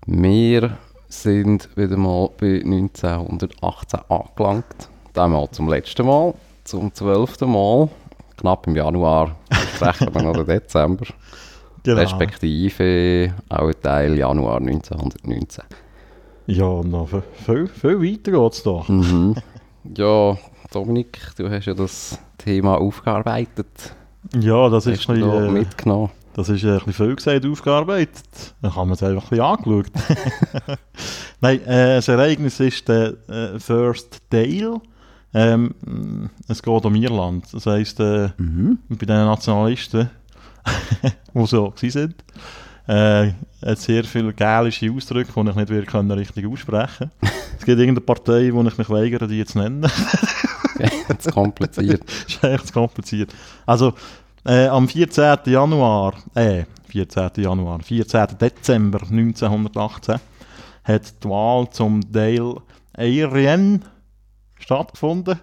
[0.05, 4.89] Wir sind wieder mal bei 1918 angelangt.
[5.15, 6.33] Einmal zum letzten Mal,
[6.65, 7.87] zum zwölften Mal.
[8.35, 9.37] Knapp im Januar
[9.73, 11.05] sprechen wir noch den Dezember.
[11.83, 12.01] Genau.
[12.01, 15.63] Respektive auch ein Teil Januar 1919.
[16.47, 18.83] Ja, noch viel, viel, viel weiter geht es da.
[18.87, 19.35] Mhm.
[19.95, 20.37] Ja,
[20.73, 23.95] Dominik, du hast ja das Thema aufgearbeitet.
[24.39, 26.09] Ja, das ist, Hast du ein da bisschen, äh, mitgenommen?
[26.33, 28.55] das ist ein bisschen viel gesagt, aufgearbeitet.
[28.61, 30.77] Dann haben wir es einfach ein bisschen angeschaut.
[31.41, 34.81] Nein, äh, das Ereignis ist der äh, First Dale.
[35.35, 37.45] Ähm, es geht um Irland.
[37.53, 38.79] Das heisst, äh, Mhm.
[38.89, 40.09] bei den Nationalisten,
[41.33, 42.15] die so sind,
[42.87, 43.31] äh,
[43.65, 47.29] hat sehr viele gälische Ausdrücke, die ich nicht richtig aussprechen kann.
[47.59, 49.85] Es gibt irgendeine Partei, wo ich mich weigere, die zu nennen.
[51.19, 52.03] Zu kompliziert.
[52.05, 53.33] das ist echt zu kompliziert.
[53.65, 53.93] Also,
[54.45, 55.37] äh, am 14.
[55.45, 57.31] Januar, äh, 14.
[57.37, 58.27] Januar, 14.
[58.39, 60.19] Dezember 1918
[60.83, 62.61] hat die Wahl zum Dale
[62.95, 63.83] Aryan
[64.59, 65.39] stattgefunden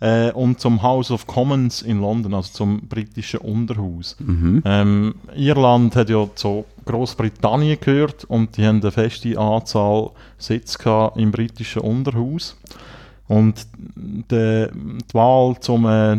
[0.00, 4.16] äh, und zum House of Commons in London, also zum britischen Unterhaus.
[4.20, 4.62] Mhm.
[4.64, 11.30] Ähm, Irland hat ja zu Großbritannien gehört und die haben eine feste Anzahl Sitze im
[11.30, 12.56] britischen Unterhaus.
[13.28, 13.66] Und
[14.30, 16.16] de, die Wahl zum äh,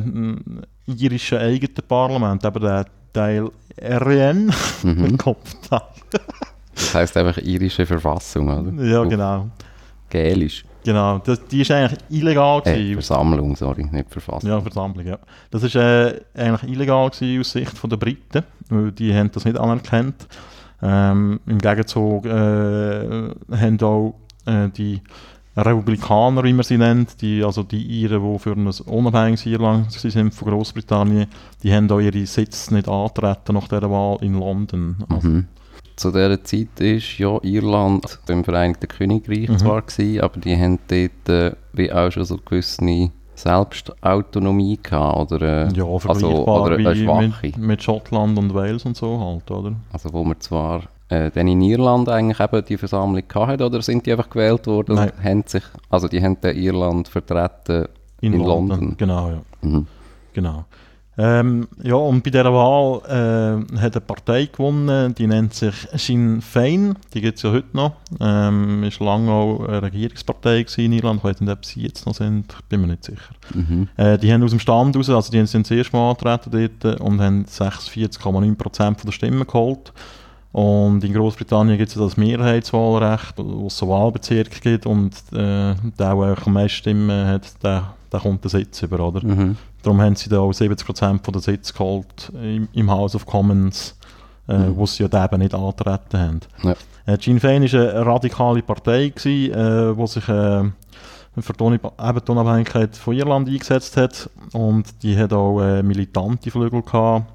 [0.85, 3.49] irischen eigenen Parlament, eben der Teil
[3.81, 4.51] RN,
[4.83, 5.17] Mhm.
[5.17, 5.81] Kopfteil.
[6.75, 8.83] Das heisst einfach irische Verfassung, oder?
[8.83, 9.47] Ja, Auf genau.
[10.09, 10.63] Gälisch.
[10.83, 11.19] genau.
[11.19, 12.93] Das, die ist eigentlich illegal Äh.
[12.93, 14.49] Versammlung, sorry, nicht Verfassung.
[14.49, 15.17] Ja, Versammlung, ja.
[15.51, 19.57] Das ist äh, eigentlich illegal aus Sicht von der Briten, weil die haben das nicht
[19.57, 20.27] anerkannt.
[20.81, 22.29] Ähm, Im Gegenzug äh,
[23.51, 24.15] haben auch
[24.45, 25.01] äh, die
[25.65, 30.33] Republikaner, wie man sie nennt, die, also die Iren, die für ein unabhängiges Irland sind
[30.33, 31.27] von Großbritannien,
[31.63, 34.95] die haben auch ihre Sitze nicht antreten nach dieser Wahl in London.
[35.09, 35.45] Also, Mhm.
[35.95, 39.57] Zu dieser Zeit ist ja Irland im Vereinigten Königreich Mhm.
[39.57, 45.67] zwar gewesen, aber die haben dort äh, wie auch schon so gewisse Selbstautonomie gehabt, oder,
[45.67, 47.47] äh, Ja, also, oder eine schwache.
[47.47, 49.75] mit, mit Schottland und Wales und so halt, oder?
[49.91, 54.05] Also wo man zwar äh, dann in Irland eigentlich eben die Versammlung gehabt oder sind
[54.05, 55.11] die einfach gewählt worden Nein.
[55.15, 57.87] und haben sich, also die haben dann Irland vertreten
[58.21, 58.95] in, London.
[58.97, 59.41] Genau, ja.
[59.61, 59.87] Mhm.
[60.33, 60.65] Genau.
[61.17, 66.41] Ähm, ja, und bei dieser Wahl äh, hat eine Partei gewonnen, die nennt sich Sinn
[66.41, 67.91] Fein, die gibt es ja heute noch.
[68.21, 72.15] Ähm, ist lange auch eine Regierungspartei in Irland, ich weiß nicht, ob sie jetzt noch
[72.15, 73.33] sind, ich bin mir nicht sicher.
[73.53, 73.89] Mhm.
[73.97, 77.01] Äh, die haben aus dem Stand raus, also die sind das erste Mal angetreten dort
[77.01, 79.91] und haben 46,9% der Stimmen geholt.
[80.51, 85.35] Und in Großbritannien gibt es ja das Mehrheitswahlrecht, wo es so Wahlbezirke gibt und äh,
[85.35, 89.23] der, der am meisten Stimmen hat, der, der kommt den Sitz über, oder?
[89.25, 89.57] Mhm.
[89.83, 93.95] Darum haben sie da auch 70% von der Sitze geholt im, im House of Commons,
[94.47, 94.75] äh, Mhm.
[94.77, 96.39] wo sie ja eben nicht antreten haben.
[96.63, 96.73] Ja.
[97.05, 100.63] Äh, Sinn Féin war eine radikale Partei, die äh, wo sich äh,
[101.39, 104.27] für die, Uni- eben die Unabhängigkeit von Irland eingesetzt hat.
[104.53, 107.25] Und die hat auch äh, militante Flügel gehabt,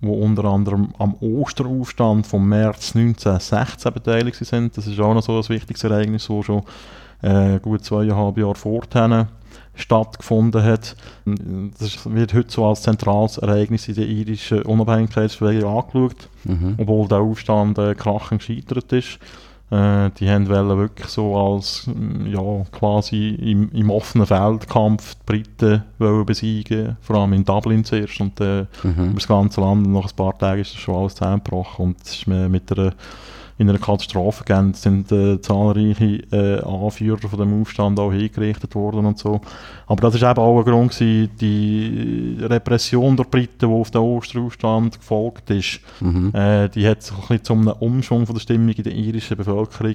[0.00, 4.76] die unter anderem am Osteraufstand vom März 1916 beteiligt sind.
[4.76, 6.62] Das ist auch noch so ein wichtiges Ereignis, das schon
[7.22, 9.28] äh, gut zweieinhalb Jahre vorher
[9.74, 10.96] stattgefunden hat.
[11.24, 16.74] Das wird heute so als zentrales Ereignis in der irischen Unabhängigkeitsbewegung angeschaut, Mhm.
[16.78, 19.18] obwohl der Aufstand äh, krachend gescheitert ist.
[19.70, 25.84] Äh, die haben wirklich so als mm, ja, quasi im, im offenen Feldkampf die Briten
[25.98, 29.04] wollen besiegen, vor allem in Dublin zuerst und äh, Mhm.
[29.04, 29.86] über das ganze Land.
[29.86, 32.94] Und nach ein paar Tagen ist das schon alles zusammengebrochen und es ist mit einer,
[33.58, 34.70] in einer Katastrophe gegangen.
[34.70, 39.40] Es sind äh, zahlreiche äh, Anführer von dem Aufstand auch hingerichtet worden und so.
[39.86, 44.00] Aber das ist eben auch ein Grund gewesen, die Repression der Briten, die auf den
[44.00, 46.32] Osteraufstand gefolgt ist, Mhm.
[46.34, 49.36] äh, die hat so ein bisschen zu einem Umschwung von der Stimmung in der irischen
[49.36, 49.94] Bevölkerung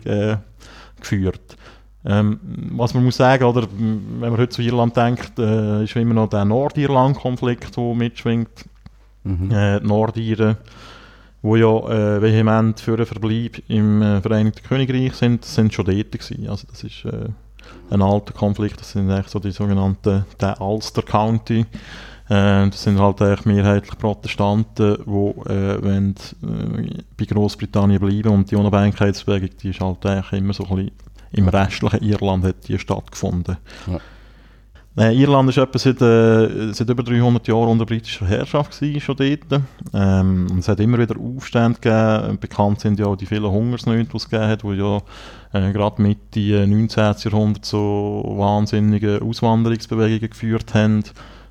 [0.99, 1.57] geführt.
[2.05, 2.39] Ähm,
[2.71, 6.29] was man muss sagen, oder, wenn man heute zu Irland denkt, äh, ist immer noch
[6.29, 8.65] der Nordirland-Konflikt, der mitschwingt.
[9.23, 9.51] Mhm.
[9.51, 10.57] Äh, Nordiren,
[11.43, 16.11] die ja äh, vehement für einen Verbleib im äh, Vereinigten Königreich sind, sind schon dort
[16.11, 16.47] gewesen.
[16.49, 17.29] Also das ist, äh,
[17.89, 18.79] ein alter Konflikt.
[18.79, 21.65] Das sind eigentlich so die sogenannten der Ulster County.
[22.29, 28.49] Äh, das sind halt eigentlich mehrheitlich Protestanten, die äh, wollen, äh, bei Großbritannien bleiben und
[28.49, 30.91] die Unabhängigkeitsbewegung, die ist halt eigentlich immer so ein bisschen
[31.33, 33.57] im restlichen Irland hat die stattgefunden.
[33.87, 33.99] Ja.
[34.95, 39.15] Äh, Irland ist etwa seit, äh, seit über 300 Jahren unter britischer Herrschaft gewesen, schon
[39.15, 39.63] dort.
[39.93, 42.37] Ähm, und es hat immer wieder Aufstände gegeben.
[42.39, 44.97] Bekannt sind ja auch die vielen Hungersnöte, die es gegeben hat, die ja
[45.53, 47.15] äh, gerade Mitte 19.
[47.23, 51.03] Jahrhundert so wahnsinnige Auswanderungsbewegungen geführt haben.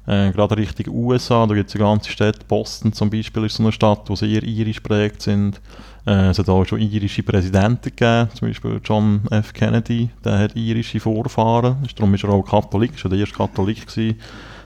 [0.06, 3.62] Äh, gerade Richtung USA, da gibt es eine ganze Stadt, Boston zum Beispiel ist so
[3.62, 5.60] eine Stadt, wo sehr irisch prägt sind.
[6.06, 9.52] Äh, es hat auch schon irische Präsidenten gegeben, zum Beispiel John F.
[9.52, 13.86] Kennedy, der hat irische Vorfahren, darum ist er auch Katholik, ist er der erste Katholik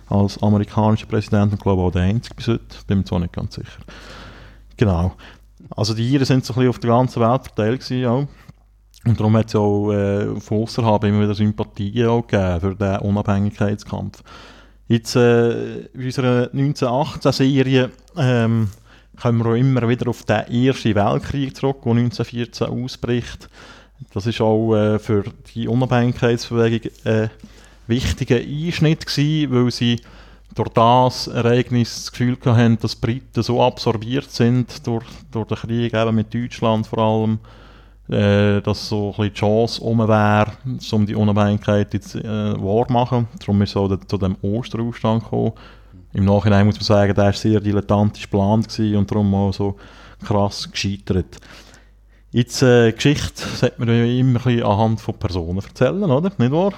[0.09, 3.55] als amerikanischer Präsident und glaube auch der einzige bis heute, bin mir zwar nicht ganz
[3.57, 3.81] sicher.
[4.77, 5.15] Genau.
[5.75, 8.27] Also die Iren sind so ein bisschen auf der ganzen Welt verteilt gewesen, auch.
[9.05, 12.99] Und darum hat es auch äh, von außerhalb immer wieder Sympathien auch gegeben für den
[12.99, 14.23] Unabhängigkeitskampf.
[14.89, 18.69] Jetzt äh, in unserer 1918-Serie ähm,
[19.21, 23.49] kommen wir auch immer wieder auf den Ersten Weltkrieg zurück, der 1914 ausbricht.
[24.13, 25.25] Das ist auch äh, für
[25.55, 27.31] die Unabhängigkeitsbewegung ein
[27.87, 30.01] wichtiger Einschnitt gewesen, weil sie
[30.55, 35.57] durch das Ereignis das Gefühl hatten, dass die Briten so absorbiert sind durch, durch den
[35.57, 37.39] Krieg, eben mit Deutschland vor allem,
[38.09, 40.53] äh, dass so ein bisschen die Chance um wäre,
[40.93, 43.29] um die Unabhängigkeit jetzt äh, wahrmachen.
[43.39, 45.53] Darum ist es auch zu dem Osteraufstand gekommen.
[46.17, 49.77] Im Nachhinein muss man sagen, der war sehr dilettantisch geplant und darum auch so
[50.25, 51.37] krass gescheitert.
[52.31, 56.33] Jetzt, äh, Geschichte sollte man ja immer ein bisschen anhand von Personen erzählen, oder?
[56.39, 56.73] Nicht wahr?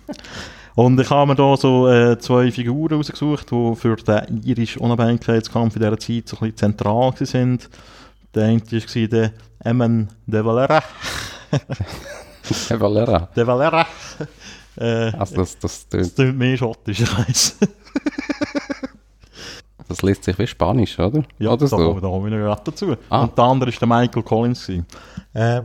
[0.76, 5.76] und ich habe mir da so äh, zwei Figuren rausgesucht, die für den irischen Unabhängigkeitskampf
[5.76, 7.68] in dieser Zeit so ein bisschen zentral sind.
[8.34, 9.32] Der eine war der
[9.62, 10.82] Eamon de Valera.
[12.70, 13.28] De Valera.
[13.36, 13.86] De Valera.
[14.76, 17.56] Äh, Also das, das, tönt, das klingt mehr schottisch, ich weiss.
[19.88, 21.22] das liest sich wie Spanisch, oder?
[21.38, 21.94] Ja, oder da, so.
[21.94, 22.96] da komme ich noch gerade dazu.
[23.10, 23.22] Ah.
[23.22, 24.68] Und der andere war der Michael Collins.
[24.68, 25.62] Äh,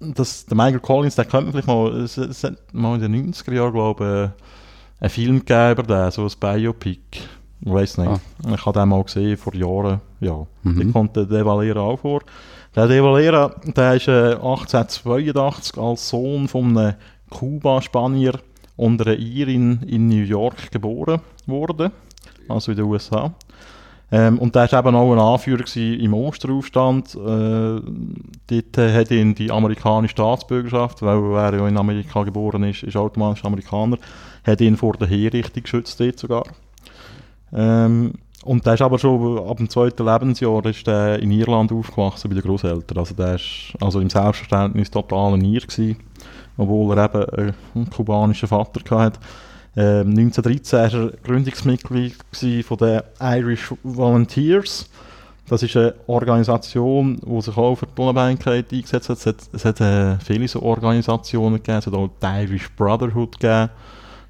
[0.00, 3.32] das, der Michael Collins, den kennt man vielleicht mal, es, es hat mal in den
[3.32, 7.00] 90er Jahren, glaube ich, äh, einen Film gegeben über den, so ein Biopic.
[7.60, 8.20] Ich weiß nicht.
[8.54, 10.00] Ich habe den mal gesehen vor Jahren.
[10.20, 10.86] Ja, Mhm.
[10.86, 12.20] da kommt der De Valera auch vor.
[12.74, 16.94] Der De Valera, der ist äh, 1882 als Sohn von einem
[17.30, 18.34] Kuba-Spanier
[18.78, 21.90] und einer Irin in New York geboren worden,
[22.48, 23.34] also in den USA.
[24.10, 27.14] Ähm, und der war eben auch ein Anführer im Osteraufstand.
[27.14, 27.80] Äh,
[28.46, 32.96] dort äh, hat ihn die amerikanische Staatsbürgerschaft, weil er ja in Amerika geboren ist, ist
[32.96, 33.98] automatisch Amerikaner,
[34.44, 36.44] hat ihn vor der Herrichtung geschützt dort sogar.
[37.52, 38.14] Ähm,
[38.44, 42.44] und der ist aber schon ab dem zweiten Lebensjahr ist in Irland aufgewachsen bei den
[42.44, 42.96] Großeltern.
[42.96, 45.96] Also der ist also im Selbstverständnis total ein Ir gewesen,
[46.58, 49.18] obwohl er eben einen kubanischen Vater hatte.
[49.76, 52.16] Ähm, 1913 war er Gründungsmitglied
[52.64, 54.90] von den Irish Volunteers.
[55.48, 59.18] Das ist eine Organisation, die sich auch für die Unabhängigkeit eingesetzt hat.
[59.18, 61.78] Es hat, es hat äh, viele so Organisationen gegeben.
[61.78, 63.70] Es hat auch die Irish Brotherhood gegeben.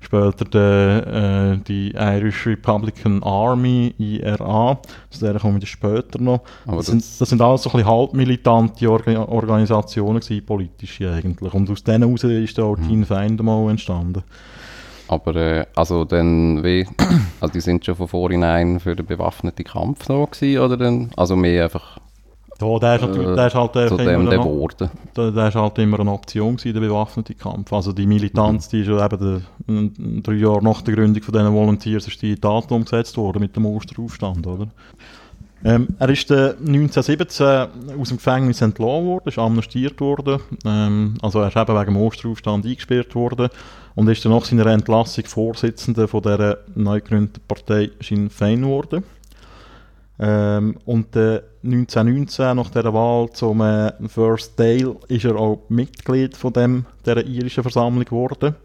[0.01, 4.79] Später die, äh, die Irish Republican Army, IRA.
[5.11, 6.41] Zu der kommen wir später noch.
[6.67, 11.11] Aber Das das, sind, das sind alles so ein bisschen halbmilitante Orga Organisationen gewesen, politische
[11.11, 11.53] eigentlich.
[11.53, 14.23] Und aus denen heraus ist dann auch Teen Feinde mal entstanden.
[15.09, 16.87] aber äh, also dann wie,
[17.41, 21.35] also die sind schon von vornherein für den bewaffneten Kampf da gewesen, oder dann, also
[21.35, 21.99] mehr einfach
[22.61, 25.55] Ja, der ist, natürlich, Äh, der ist halt zu einfach dem immer, der der, ist
[25.55, 27.73] halt immer eine Option gewesen, der bewaffnete Kampf.
[27.73, 31.55] Also die Militanz, die ist ja eben der, drei Jahre nach der Gründung von diesen
[31.55, 34.69] Volunteers ist die Tat umgesetzt worden mit dem Osteraufstand, oder?
[35.65, 37.47] Ähm, er ist äh, 1917
[38.01, 40.41] aus dem Gefängnis entlassen worden, ist amnestiert worden.
[40.65, 43.49] Ähm, also er ist eben wegen dem Osteraufstand eingesperrt worden
[43.97, 49.03] und ist dann nach seiner Entlassung Vorsitzender von der neu gegründeten Partei Sinn Féin geworden.
[50.21, 56.37] Ähm, und äh, 1919, nach dieser Wahl zum äh, First Dale, ist er auch Mitglied
[56.37, 58.57] von dem, dieser irischen Versammlung geworden.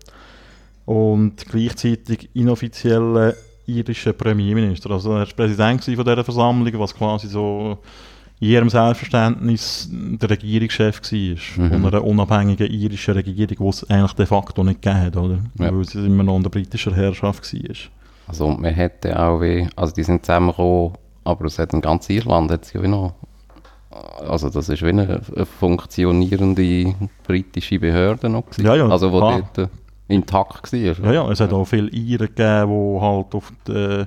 [0.86, 3.34] Und gleichzeitig inoffizieller
[3.66, 4.92] irischer Premierminister.
[4.92, 7.78] Also er war Präsident von dieser Versammlung, was quasi so
[8.40, 11.64] in ihrem Selbstverständnis der Regierungschef war.
[11.64, 11.72] Mhm.
[11.72, 15.40] Von einer unabhängigen irischen Regierung, die es eigentlich de facto nicht gegeben hat, oder?
[15.60, 15.74] Ja.
[15.74, 17.76] Weil sie immer noch unter britischer Herrschaft war.
[18.28, 20.94] Also und man hätte auch wie, also die sind zusammengekommen,
[21.24, 23.14] aber es hat in ganz Irland hat es ja noch,
[24.28, 28.66] also das ist wie eine, eine funktionierende britische Behörde noch gewesen.
[28.66, 29.42] Ja, ja, also wo klar.
[29.56, 30.80] dort äh, intakt war.
[30.80, 34.06] Ja, ja, es hat auch viele Iren gegeben, die halt auf die,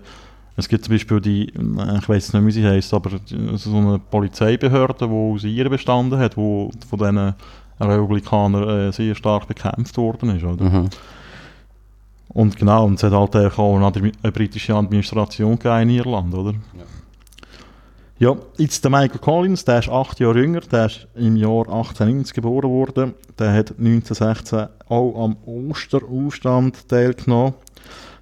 [0.57, 3.11] es gibt zum Beispiel die, äh, ich weiß nicht, wie sie heisst, aber
[3.55, 7.35] so eine Polizeibehörde, die aus Iren bestanden hat, die von diesen
[7.79, 10.45] Republikanern äh, sehr stark bekämpft worden ist.
[10.45, 10.65] Oder?
[10.65, 10.89] Mhm.
[12.29, 16.53] Und genau, und es hat halt auch eine, eine britische Administration in Irland, oder?
[16.53, 16.85] Ja.
[18.19, 22.35] Ja, jetzt der Michael Collins, der ist acht Jahre jünger, der ist im Jahr 1890
[22.35, 23.15] geboren worden.
[23.39, 27.55] Der hat 1916 auch am Osteraufstand teilgenommen.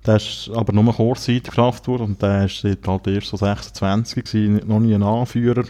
[0.04, 4.60] Der ist aber nur kurzzeitig geschafft worden und der ist halt erst so 26 gewesen,
[4.66, 5.64] noch nie ein Anführer.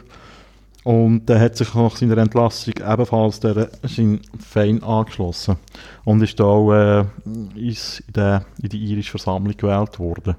[0.85, 5.57] Und er hat sich nach seiner Entlassung ebenfalls der Sinn Fein angeschlossen
[6.04, 7.76] und ist da auch äh, in,
[8.14, 10.35] der, in die irische Versammlung gewählt worden.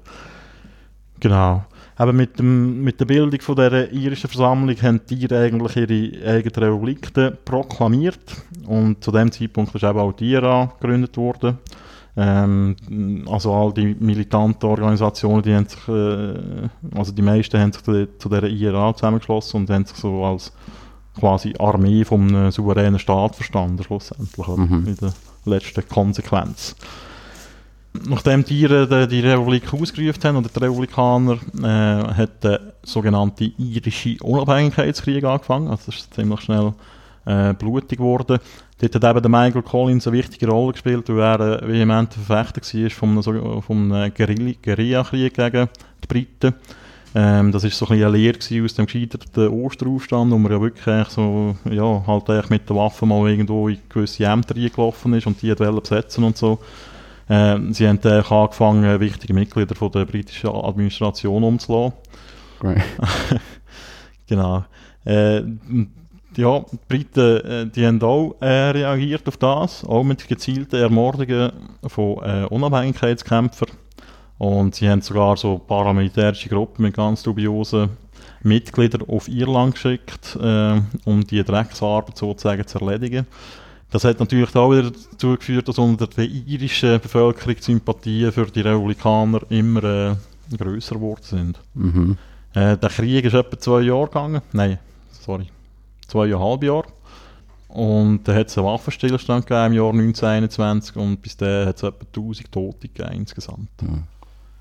[1.18, 1.64] Genau.
[1.96, 6.66] Aber mit, dem, mit der Bildung von dieser irischen Versammlung haben die eigentlich ihre eigene
[6.66, 7.12] Republik
[7.44, 8.20] proklamiert
[8.66, 11.58] und zu dem Zeitpunkt ist eben auch die IRA gegründet worden.
[12.18, 12.76] Ähm,
[13.30, 18.18] also all die militanten Organisationen, die haben sich, äh, also die meisten haben sich zu,
[18.18, 20.52] zu dieser IRA zusammengeschlossen und haben sich so als
[21.18, 24.84] quasi Armee vom souveränen Staat verstanden, schlussendlich, mhm.
[24.86, 25.14] in der
[25.46, 26.76] letzten Konsequenz.
[28.08, 35.24] Nachdem die die Republik ausgerufen haben, oder die Republikaner, äh, hat der sogenannte irische Unabhängigkeitskrieg
[35.24, 35.68] angefangen.
[35.68, 36.72] Also das ist ziemlich schnell
[37.26, 38.38] äh, blutig geworden.
[38.78, 42.90] Dort hat eben Michael Collins eine wichtige Rolle gespielt, weil er ein vehementer Verfechter war
[42.90, 45.68] vom, so, vom Guerillakrieg gegen
[46.02, 46.54] die Briten.
[47.14, 51.08] Ähm, das war so ein eine Lehre aus dem gescheiterten Osteraufstand, wo man ja wirklich
[51.08, 55.54] so, ja, halt mit der Waffe mal irgendwo in gewisse Ämter reingelaufen ist und die
[55.54, 56.58] besetzen und so.
[57.28, 61.94] Ähm, sie haben dann angefangen, wichtige Mitglieder von der britischen Administration umzulassen.
[62.60, 62.82] Right.
[64.26, 64.64] genau.
[65.04, 65.42] Äh,
[66.36, 71.50] ja, die Briten äh, die haben auch äh, reagiert auf das, auch mit gezielten Ermordungen
[71.86, 73.70] von äh, Unabhängigkeitskämpfern.
[74.38, 77.90] Und sie haben sogar so paramilitärische Gruppen mit ganz dubiosen
[78.42, 83.26] Mitgliedern auf Irland geschickt, äh, um die Drecksarbeit sozusagen zu erledigen.
[83.96, 88.44] Das hat natürlich auch wieder dazu geführt, dass unter der irischen Bevölkerung die Sympathien für
[88.44, 90.14] die Republikaner immer äh,
[90.54, 91.60] grösser geworden sind.
[91.72, 92.18] Mhm.
[92.52, 94.42] Äh, der Krieg ist etwa zwei Jahre gegangen.
[94.52, 94.78] Nein,
[95.10, 95.46] sorry
[96.08, 96.84] zweieinhalb Jahre.
[97.68, 101.82] Und dann hat es einen Waffenstillstand gegeben im Jahr 1921 und bis dahin hat es
[101.82, 103.68] etwa 1000 Tote gegeben insgesamt.
[103.82, 103.98] Ja.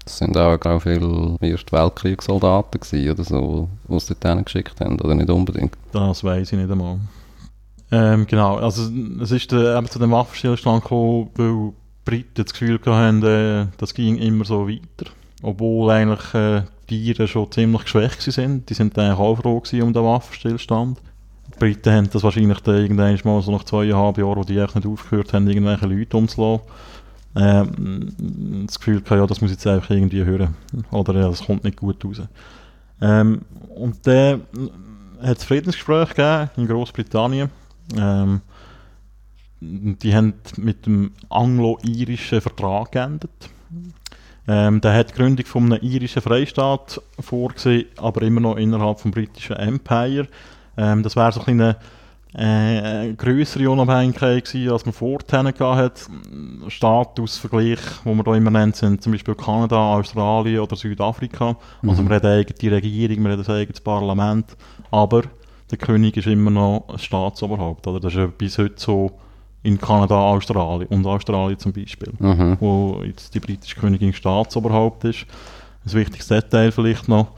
[0.03, 4.99] Das sind auch, glaube viele Erste Weltkriegssoldaten gewesen, oder so, die sie dort geschickt haben,
[4.99, 5.75] oder nicht unbedingt?
[5.91, 6.99] Das weiß ich nicht einmal.
[7.91, 11.73] Ähm, genau, also es ist äh, eben zu dem Waffenstillstand gekommen, weil
[12.03, 15.11] Briten das Gefühl hatten, äh, das ging immer so weiter.
[15.41, 18.69] Obwohl eigentlich äh, die Iren schon ziemlich geschwächt sind.
[18.69, 20.99] Die sind eigentlich auch froh um den Waffenstillstand.
[21.47, 24.75] Die Briten haben das wahrscheinlich dann irgendwann mal so nach zweieinhalb Jahren, wo die echt
[24.75, 26.65] nicht aufgehört haben, irgendwelche Leute umzulassen,
[27.35, 30.55] ähm, das Gefühl gehabt, ja, das muss ich jetzt einfach irgendwie hören.
[30.91, 32.21] Oder ja, das kommt nicht gut raus.
[33.01, 33.41] Ähm,
[33.75, 34.41] und dann
[35.21, 37.49] hat es Friedensgespräche gegeben in Großbritannien.
[37.97, 38.41] Ähm,
[39.61, 43.31] die haben mit dem anglo-irischen Vertrag geendet.
[44.47, 49.11] Ähm, der hat die Gründung von einem irischen Freistaat vorgesehen, aber immer noch innerhalb des
[49.11, 50.27] britischen Empire.
[50.77, 51.75] Ähm, das wäre so ein
[52.37, 56.09] eine äh, größere Unabhängigkeit gewesen, als man vorher hat.
[56.67, 61.55] Statusvergleich, wo man da immer nennt, sind zum Beispiel Kanada, Australien oder Südafrika.
[61.81, 61.89] Mhm.
[61.89, 64.57] Also man hat eine eigene Regierung, man hat ein eigenes Parlament,
[64.91, 65.23] aber
[65.71, 67.87] der König ist immer noch ein Staatsoberhaupt.
[67.87, 67.99] Oder?
[67.99, 69.11] Das ist ja bis heute so
[69.63, 72.57] in Kanada, Australien und Australien zum Beispiel, mhm.
[72.59, 75.25] wo jetzt die britische Königin Staatsoberhaupt ist.
[75.85, 77.29] Ein wichtiges Detail vielleicht noch,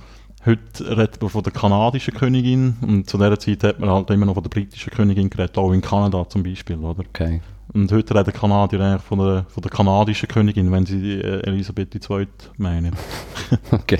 [0.48, 4.26] Heute redet man von der kanadischen Königin und zu dieser Zeit hat man halt immer
[4.26, 7.02] noch von der britischen Königin geredet, auch in Kanada zum Beispiel, oder?
[7.02, 7.42] Okay.
[7.74, 11.46] Und heute reden Kanadier eigentlich von der, von der kanadischen Königin, wenn sie die äh,
[11.46, 12.96] Elisabeth II meinen.
[13.72, 14.00] okay.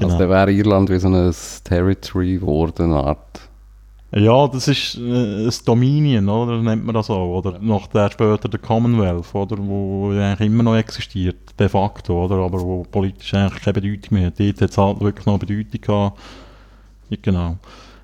[0.00, 0.12] Also genau.
[0.12, 1.34] Also dann wäre Irland wie so ein
[1.64, 3.48] Territory geworden, eine Art
[4.16, 6.62] ja, das ist äh, ein Dominion, oder?
[6.62, 7.38] nennt man das auch.
[7.38, 9.56] Oder noch der später der Commonwealth, oder?
[9.58, 12.36] wo eigentlich immer noch existiert, de facto, oder?
[12.36, 14.38] aber wo politisch eigentlich keine Bedeutung mehr hat.
[14.38, 16.20] Dort hat es halt wirklich noch Bedeutung gehabt.
[17.10, 17.56] Ja, genau.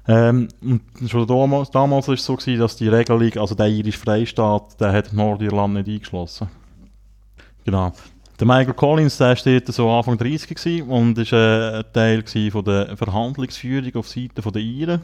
[0.08, 3.98] Ähm, und schon damals, damals war es so, gewesen, dass die Regelung, also der irische
[3.98, 6.48] Freistaat, der hat Nordirland nicht eingeschlossen.
[7.64, 7.92] Genau.
[8.40, 12.96] Der Michael Collins, der steht so Anfang 30 gewesen und war ein Teil von der
[12.96, 15.02] Verhandlungsführung auf Seite der Iren.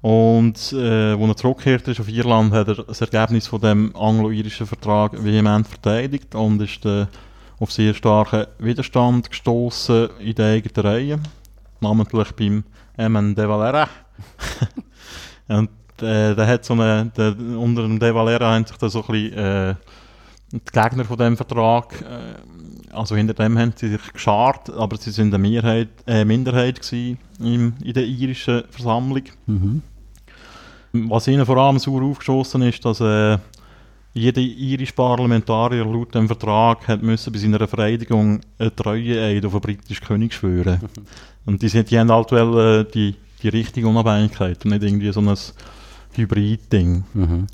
[0.00, 4.66] Und äh, als er zurückgekehrt ist auf Irland, hat er das Ergebnis von dem anglo-irischen
[4.66, 6.86] Vertrag vehement verteidigt und ist
[7.60, 11.28] auf sehr starken Widerstand gestoßen in den eigenen Reihen,
[11.80, 12.64] namentlich beim
[12.96, 13.90] Emen de Valera.
[15.48, 15.68] und
[16.00, 17.12] äh, der hat so eine,
[17.58, 19.76] unter dem de Valera sich so ein
[20.52, 25.10] die Gegner von dem Vertrag, äh, also hinter dem haben sie sich geschart, aber sie
[25.10, 29.24] sind eine Mehrheit, äh, Minderheit gewesen im, in der irischen Versammlung.
[29.46, 29.82] Mhm.
[30.92, 33.38] Was ihnen vor allem sauer aufgeschossen ist, dass äh,
[34.14, 39.60] jeder irische Parlamentarier laut dem Vertrag hat müssen bei seiner Vereidigung eine Treueeid auf den
[39.60, 40.80] britischen König schwören.
[41.46, 45.12] und die, sind, die haben halt well, äh, die, die richtige Unabhängigkeit und nicht irgendwie
[45.12, 45.36] so ein
[46.14, 47.04] Hybrid-Ding.
[47.12, 47.46] Mhm.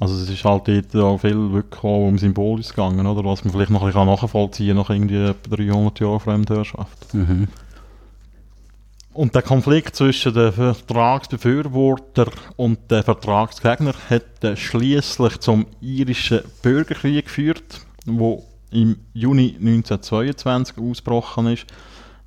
[0.00, 3.24] Also es ist halt dort auch viel wirklich auch um Symbolisches gegangen, oder?
[3.24, 7.14] Was man vielleicht noch ein bisschen nachvollziehen kann nach irgendwie etwa 300 Jahren Fremdherrschaft.
[7.14, 7.48] Mhm.
[9.12, 17.80] Und der Konflikt zwischen den Vertragsbefürworter und den Vertragsgegner hat schließlich zum irischen Bürgerkrieg geführt,
[18.06, 21.66] wo im Juni 1922 ausgebrochen ist.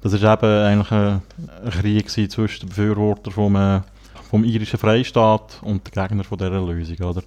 [0.02, 1.22] Das ist eben eigentlich ein
[1.70, 3.82] Krieg zwischen den Befürwortern vom, äh,
[4.30, 7.24] vom irischen Freistaat und den Gegnern von dieser Lösung, oder?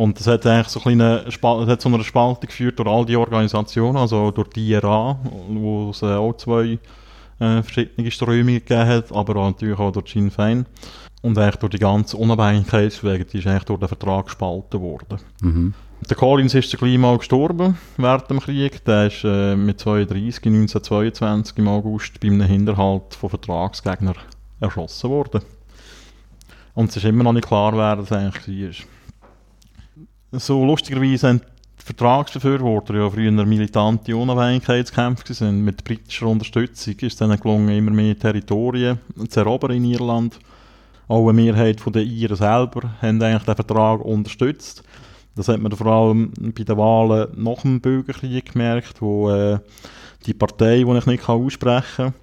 [0.00, 3.16] Und das hat eigentlich so, eine kleine, hat zu einer Spaltung geführt durch all die
[3.16, 5.18] Organisationen, also durch die IRA,
[5.50, 6.78] wo es äh, auch zwei
[7.38, 10.64] äh, verschiedene Strömungen gegeben hat, aber auch natürlich auch durch Sinn Fein.
[11.20, 15.18] Und eigentlich durch die ganze Unabhängigkeitsbewegung, die ist eigentlich durch den Vertrag gespalten worden.
[15.42, 15.74] Mhm.
[16.08, 18.82] Der Collins ist gleich mal gestorben während dem Krieg.
[18.86, 24.14] Der ist äh, mit 32 1922 im August bei einem Hinterhalt von Vertragsgegnern
[24.60, 25.42] erschossen worden.
[26.72, 28.86] Und es ist immer noch nicht klar, wer das eigentlich war.
[30.32, 31.40] So lustigerweise haben
[31.76, 35.64] Vertragsbefürworter ja früher militante Unabhängigkeitskämpfe sind.
[35.64, 40.38] Mit britischer Unterstützung ist es dann gelungen, immer mehr Territorien zu erobern in Irland.
[41.08, 44.84] Auch eine Mehrheit der Iren selber haben eigentlich den Vertrag unterstützt.
[45.34, 49.58] Das hat man vor allem bei den Wahlen nach dem Bürgerkrieg gemerkt, wo äh,
[50.26, 52.14] die Partei, die ich nicht aussprechen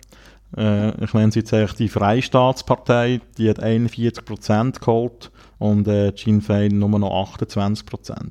[0.55, 6.13] kann, äh, ich nenne sie jetzt eigentlich die Freistaatspartei, die hat 41% geholt und äh,
[6.15, 8.29] Sinn Fein nur noch 28%.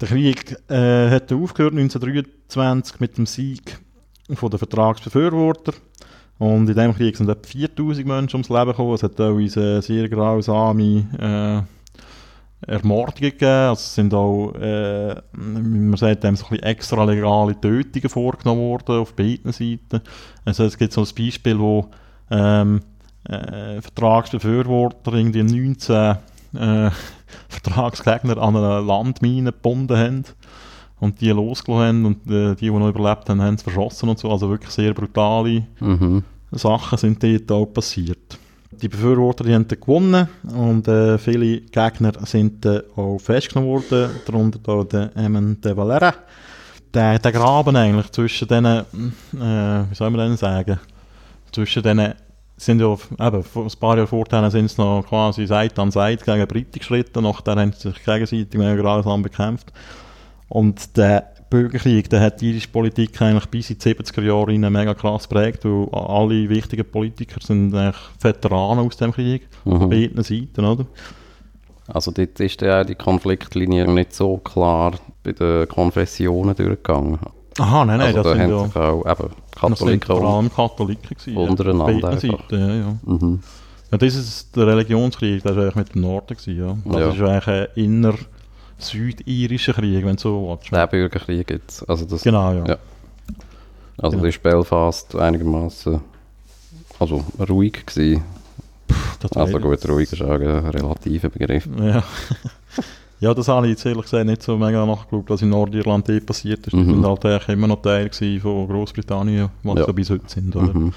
[0.00, 3.78] Der Krieg äh, hat aufgehört 1923 mit dem Sieg
[4.34, 5.72] von den Vertragsbefürworter.
[6.38, 8.94] Und in diesem Krieg sind etwa 4000 Menschen ums Leben gekommen.
[8.94, 13.50] Es hat teilweise sehr grausame äh, Ermordungen gegeben.
[13.50, 18.98] Also es sind auch, äh, man sagt, dem so ein extra legale Tötungen vorgenommen worden
[18.98, 20.00] auf beiden Seiten.
[20.44, 21.88] Also es gibt so ein Beispiel, wo
[22.30, 22.80] ähm,
[23.28, 26.16] äh, Vertragsbefürworter irgendwie 19
[26.56, 26.90] äh,
[27.48, 30.24] Vertragsgegner an einer Landmine gebunden haben
[31.00, 34.18] und die losgelassen haben und äh, die, die noch überlebt haben, haben es verschossen und
[34.18, 34.30] so.
[34.30, 36.22] Also wirklich sehr brutale Mhm.
[36.52, 38.38] Sachen sind dort auch passiert.
[38.70, 44.10] Die Befürworter die haben dann gewonnen und äh, viele Gegner sind äh, auch festgenommen worden,
[44.26, 46.14] darunter auch der Eamon de Valera.
[46.92, 50.78] Der, der Graben eigentlich zwischen diesen, äh, wie soll man denn sagen,
[51.52, 52.14] zwischen diesen
[52.56, 56.24] sind ja eben, vor ein paar Jahre vorher sind sie noch quasi Seite an Seite
[56.24, 59.72] gegen Briten geschritten, nachher haben sie sich gegenseitig mega grausam bekämpft.
[60.48, 64.72] Und der Bürgerkrieg, der hat die irische Politik eigentlich bis in die 70er Jahre rein
[64.72, 69.88] mega krass geprägt, weil alle wichtigen Politiker sind eigentlich Veteranen aus dem Krieg, von Mhm.
[69.90, 70.86] beiden Seiten, oder?
[71.86, 77.18] Also dort ist ja die Konfliktlinie nicht so klar bei den Konfessionen durchgegangen.
[77.58, 81.36] Aha, nein, nein, also das da sind ja auch eben Katholiken vor allem Katholiken gewesen,
[81.36, 82.00] untereinander ja.
[82.00, 82.48] Beiden einfach.
[82.50, 82.96] Seiten, ja, ja.
[83.04, 83.40] mhm.
[83.92, 86.36] Ja, das ist der Religionskrieg, das war eigentlich mit dem Norden.
[86.36, 86.76] Gewesen, ja.
[86.84, 87.10] Das Ja.
[87.10, 90.72] ist eigentlich ein inner-südirischer Krieg, wenn du so willst.
[90.72, 91.88] Den Bürgerkrieg jetzt.
[91.88, 92.64] Also, das, Genau, ja.
[92.66, 92.78] Ja.
[93.98, 94.24] also genau.
[94.24, 96.00] das ist Belfast einigermaßen
[96.98, 98.22] also ruhig gewesen.
[99.20, 101.68] Das Also gut, ruhig ist auch ein relativer Begriff.
[101.80, 102.02] Ja.
[103.24, 106.20] Ja, das habe ich jetzt ehrlich gesagt nicht so mega nachgeschaut, was in Nordirland eh
[106.20, 106.72] passiert ist.
[106.72, 106.90] Die Mhm.
[106.94, 109.86] sind halt eigentlich immer noch Teil von Großbritannien, was Ja.
[109.86, 110.54] sie bis heute sind.
[110.54, 110.74] Oder?
[110.74, 110.92] Mhm.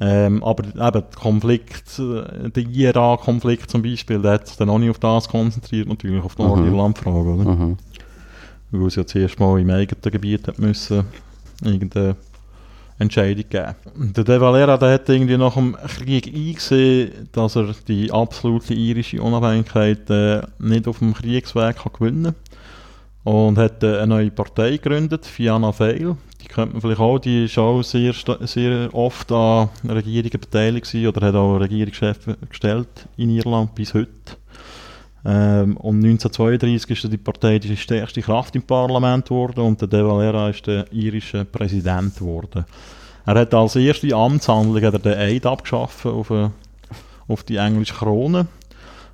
[0.00, 4.78] Ähm, aber eben der Konflikt, äh, der IRA-Konflikt zum Beispiel, der hat sich dann auch
[4.78, 6.48] nicht auf das konzentriert, natürlich auf die Mhm.
[6.48, 7.50] Nordirland-Frage, oder?
[7.50, 7.76] Mhm.
[8.72, 11.04] Weil sie ja zuerst mal im eigenen Gebiet hat müssen
[11.62, 12.16] irgendeine
[13.02, 13.74] Entscheidung geben.
[13.94, 18.74] Und Der De Valera der hat irgendwie nach dem Krieg eingesehen, dass er die absolute
[18.74, 22.34] irische Unabhängigkeit äh, nicht auf dem Kriegsweg kann gewinnen
[23.24, 23.34] kann.
[23.34, 26.16] Und hat äh, eine neue Partei gegründet, Fianna Fáil.
[26.42, 31.26] Die kennt man vielleicht auch, die ist auch sehr, sehr oft an Regierungen beteiligt oder
[31.26, 34.08] hat auch Regierungschef gestellt in Irland bis heute.
[35.24, 40.02] Ähm, und 1932 ist die Partei die stärkste Kraft im Parlament geworden und der De
[40.04, 42.64] Valera ist der irische Präsident geworden.
[43.24, 46.32] Er hat als erste Amtshandlung hat er den Eid abgeschafft auf,
[47.28, 48.48] auf die englische Krone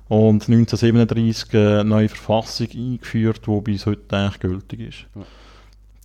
[0.07, 5.05] und 1937 eine neue Verfassung eingeführt, die bis heute eigentlich gültig ist.
[5.15, 5.21] Ja.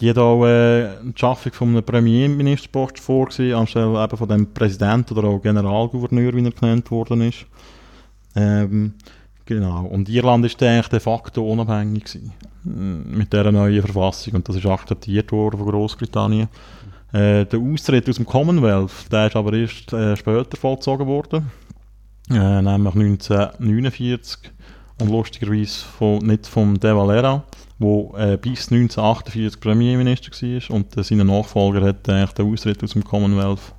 [0.00, 5.10] Die hat auch äh, die Schaffung von einem Premierministerpost vorgesehen, anstelle eben von dem Präsident
[5.12, 7.46] oder auch Generalgouverneur, wie er genannt worden ist.
[8.34, 8.94] Ähm,
[9.44, 9.86] genau.
[9.86, 12.32] Und Irland ist eigentlich de facto unabhängig gewesen,
[12.64, 16.48] mm, mit dieser neuen Verfassung und das ist akzeptiert worden von Großbritannien.
[17.12, 21.50] Äh, der Austritt aus dem Commonwealth, der ist aber erst äh, später vollzogen worden.
[22.30, 24.50] äh, nämlich 1949
[25.00, 27.42] und lustigerweise von, nicht vom De Valera,
[27.78, 32.92] der äh, bis 1948 Premierminister war und äh, sein Nachfolger hat eigentlich den Austritt aus
[32.92, 33.74] dem Commonwealth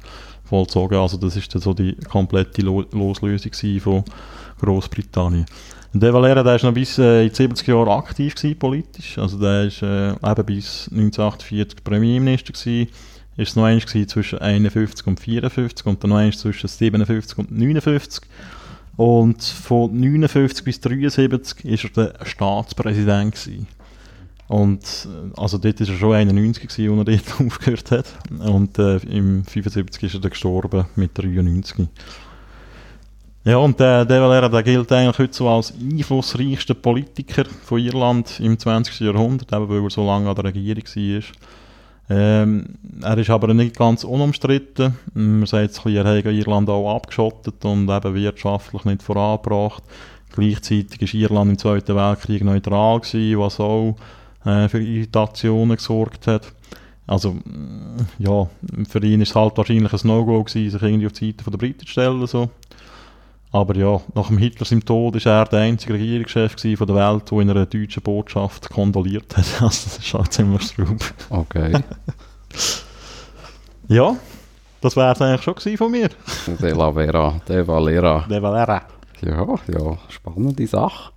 [0.45, 0.97] vollzogen.
[0.97, 4.03] Also das ist dann so die komplette Lo Loslösung von
[4.60, 5.45] Großbritannien.
[5.93, 9.17] De Valera der ist noch bis äh, in den 70er Jahren aktiv gewesen, politisch.
[9.17, 12.89] Also der ist äh, eben bis 1948 Premierminister gewesen.
[13.38, 17.51] Ist es noch eins zwischen 51 und 54 und dann noch eins zwischen 57 und
[17.51, 18.23] 59.
[18.97, 23.67] Und von 59 bis 73 ist er der Staatspräsident gewesen.
[24.47, 28.05] Und äh, also dort war er schon 91 gewesen, als er dort aufgehört hat.
[28.39, 31.88] Und äh, im 75 ist er dann gestorben mit 93.
[33.43, 38.39] Ja, und der De Valera der gilt eigentlich heute so als einflussreichster Politiker von Irland
[38.39, 39.01] im 20.
[39.01, 41.23] Jahrhundert, eben weil er so lange an der Regierung war.
[42.08, 42.65] Ähm,
[43.01, 44.95] er ist aber nicht ganz unumstritten.
[45.13, 49.84] Man sagt, es er hat Irland auch abgeschottet und eben wirtschaftlich nicht vorangebracht.
[50.36, 53.95] Gleichzeitig war Irland im Zweiten Weltkrieg neutral, gewesen, was auch
[54.45, 56.53] äh, für Irritationen gesorgt hat.
[57.08, 57.36] Also,
[58.17, 58.47] ja,
[58.89, 61.58] für ihn ist es halt wahrscheinlich ein No-Go gewesen, sich irgendwie auf die Seite der
[61.58, 62.25] Briten zu stellen.
[62.25, 62.49] So.
[63.51, 67.31] Aber ja, nach dem Hitler seinem Tod war er der einzige Regierungschef von der Welt,
[67.31, 69.45] der in einer deutschen Botschaft kondoliert hat.
[69.62, 70.99] Also das ist halt ziemlich straub.
[71.29, 71.71] Okay.
[73.88, 74.15] ja,
[74.81, 76.10] das wäre es eigentlich schon von mir.
[76.47, 78.25] De la Vera, De Valera.
[78.29, 78.81] De Valera.
[79.21, 81.12] Ja, ja, spannende Sache.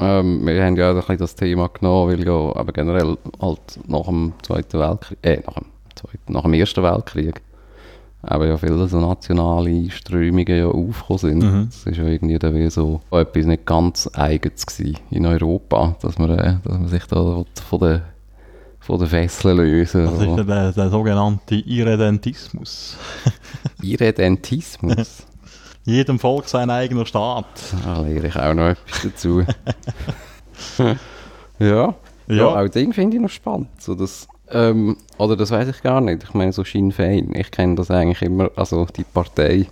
[0.00, 4.06] Ähm, wir haben ja ein bisschen das Thema genommen, weil ja aber generell halt nach
[4.06, 7.40] dem Zweiten Weltkrieg, äh, nach dem, Zweiten, nach dem Ersten Weltkrieg
[8.30, 11.42] eben ja viele so nationale Strömungen ja aufgekommen sind.
[11.42, 11.68] Mhm.
[11.70, 14.66] Das ist ja irgendwie dann wie so etwas nicht ganz Eigenes
[15.10, 18.02] in Europa, dass man, äh, dass man sich da von den
[18.80, 20.04] von den Fesseln lösen.
[20.04, 22.98] Das ist der, der sogenannte Irredentismus.
[23.80, 25.26] Irredentismus?
[25.84, 27.46] Jedem Volk sein eigener Staat.
[27.84, 29.40] Da lehre ich auch noch etwas dazu.
[30.78, 30.96] ja.
[31.58, 31.94] ja.
[32.26, 33.68] ja, auch den finde ich noch spannend.
[33.80, 36.22] So das ähm, oder das weiß ich gar nicht.
[36.22, 37.32] Ich meine, so Sinn Fein.
[37.34, 39.66] Ich kenne das eigentlich immer, also die Partei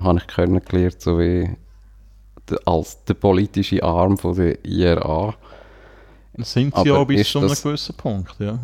[0.00, 1.50] habe ich kennengelernt, so wie
[2.50, 5.34] de, als der politische Arm von der IRA.
[6.34, 8.58] Das sind sie aber auch bis zu einem gewissen Punkt, ja.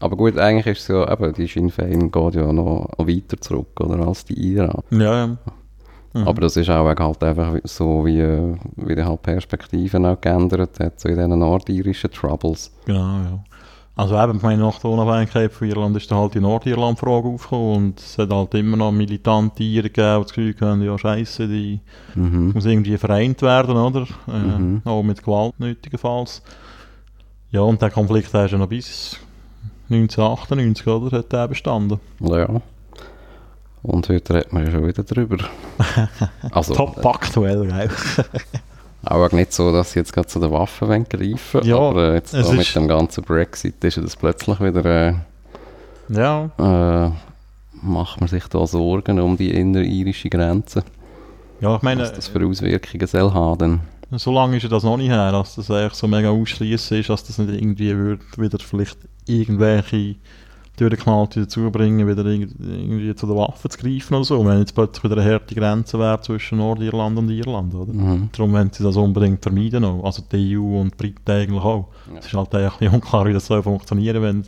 [0.00, 3.80] Aber gut, eigentlich ist es ja, eben, die Sinn Fein geht ja noch weiter zurück,
[3.80, 4.82] oder, als die IRA.
[4.90, 5.38] Ja, ja.
[6.14, 6.26] Mhm.
[6.26, 8.22] Aber das ist auch halt einfach so, wie,
[8.76, 12.72] wie die halt Perspektiven auch geändert hat, so in diesen nordirischen Troubles.
[12.86, 13.44] Genau, ja.
[13.98, 17.76] Also eben, ich meine, nach der Unabhängigkeit von Irland ist dann halt die Nordirland-Frage aufgekommen
[17.76, 21.48] und es hat halt immer noch militante Iren gegeben, die das Gefühl haben, ja scheiße,
[21.48, 21.80] die
[22.14, 22.52] mhm.
[22.54, 24.06] muss irgendwie vereint werden, oder?
[24.28, 24.82] Äh, mhm.
[24.84, 26.42] Auch mit Gewalt nötigenfalls.
[27.50, 29.18] Ja, und der Konflikt ist ja noch bis
[29.90, 31.18] 1998, oder?
[31.18, 31.98] Hat der bestanden.
[32.20, 32.60] Ja.
[33.82, 35.38] Und heute man ja schon wieder drüber.
[36.50, 37.90] also, Top aktuell, gell?
[39.04, 42.52] Auch nicht so, dass sie jetzt gerade zu den Waffen greifen ja, aber jetzt da
[42.52, 44.84] mit dem ganzen Brexit ist das plötzlich wieder...
[44.84, 45.14] Äh,
[46.08, 46.50] ja.
[46.58, 47.10] Äh,
[47.80, 50.82] macht man sich da Sorgen um die innerirische Grenze.
[51.60, 52.02] Ja, ich meine...
[52.02, 53.80] Was das für Auswirkungen soll haben.
[54.12, 57.24] So lange ist das noch nicht her, dass das eigentlich so mega ausschließend ist, dass
[57.24, 60.16] das nicht irgendwie wird, wieder vielleicht irgendwelche
[60.80, 64.44] durchgeknallt dazu bringen, wieder irgendwie zu den Waffen zu greifen oder so.
[64.44, 67.92] Wenn jetzt plötzlich wieder eine harte Grenze wäre zwischen Nordirland und Irland, oder?
[67.92, 68.30] Mhm.
[68.32, 70.04] Darum wollen sie das unbedingt vermeiden auch.
[70.04, 71.88] Also die EU und die Briten eigentlich auch.
[72.12, 72.18] Ja.
[72.18, 74.44] Es ist halt eigentlich unklar, wie das soll funktionieren, wenn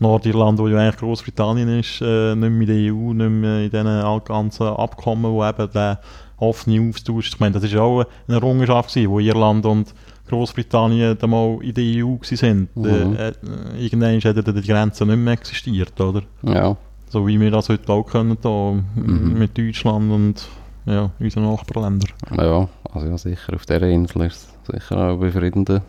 [0.00, 3.70] Nordirland, wo ja eigentlich Großbritannien ist, äh, nicht mehr in der EU, nicht mehr in
[3.70, 6.00] diesen ganzen Abkommen, wo eben der
[6.36, 9.92] offene Austausch, ich meine, das ist auch eine Errungenschaft gewesen, wo Irland und
[10.28, 12.68] Großbritannien dann mal in der EU waren.
[12.74, 13.16] Mhm.
[13.16, 13.32] Äh,
[13.78, 16.22] irgendwann hat die Grenze nicht mehr existiert, oder?
[16.42, 16.76] Ja.
[17.08, 19.38] So wie wir das heute auch können, da, mhm.
[19.38, 20.48] mit Deutschland und
[20.84, 22.10] ja, unseren Nachbarländern.
[22.36, 25.82] Ja, also ja, sicher, auf dieser Insel ist es sicher auch ein befriedender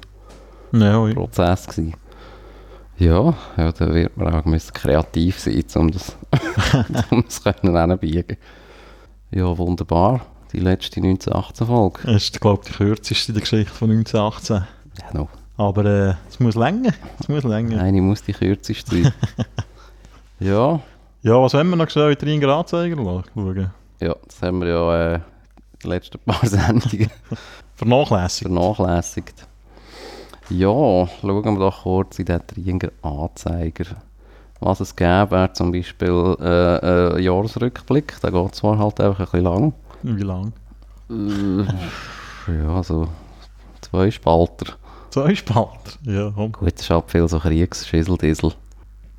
[0.74, 1.14] ja, ja.
[1.14, 1.96] Prozess gewesen.
[2.98, 6.18] Ja, ja, da wird man auch müssen kreativ sein, um das,
[7.12, 8.38] um das können biegen.
[9.32, 10.22] Ja, wunderbar.
[10.52, 12.00] Die letzte 1918-Folge.
[12.06, 14.64] Das ist, glaube ich, die kürzeste der Geschichte von 1918.
[14.98, 15.30] Ja, no.
[15.58, 16.92] Aber äh, es muss länger.
[17.20, 17.82] Es muss länger.
[17.82, 19.14] Eine muss die kürzeste sein.
[20.40, 20.80] ja.
[21.22, 23.72] Ja, was haben wir noch schnell in die Ringeranzeiger schauen?
[24.00, 25.20] Ja, das haben wir ja äh,
[25.84, 27.12] die letzten paar Sendungen
[27.76, 28.48] vernachlässigt.
[28.50, 29.48] vernachlässigt.
[30.50, 33.86] Ja, schauen wir doch kurz in den Tringer Anzeiger.
[34.62, 38.20] Was es gäbe, wäre zum Beispiel äh, ein Jahresrückblick.
[38.22, 39.74] Der geht zwar halt einfach ein bisschen lang.
[40.04, 40.54] Wie lang?
[41.10, 41.64] Äh,
[42.52, 43.08] ja, so
[43.82, 44.74] zwei Spalter.
[45.10, 45.92] Zwei Spalter?
[46.04, 46.52] Ja, komm.
[46.52, 48.54] Gut, es ist halt viel so Kriegsschisseldisel.